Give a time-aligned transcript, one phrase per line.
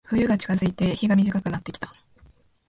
[0.05, 1.93] 冬が近づいて、日が短くなってきた。